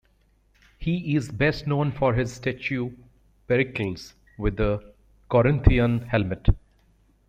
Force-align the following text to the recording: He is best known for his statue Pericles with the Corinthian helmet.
He 0.79 1.15
is 1.15 1.29
best 1.29 1.67
known 1.67 1.91
for 1.91 2.15
his 2.15 2.33
statue 2.33 2.89
Pericles 3.47 4.15
with 4.39 4.57
the 4.57 4.93
Corinthian 5.29 6.07
helmet. 6.07 6.47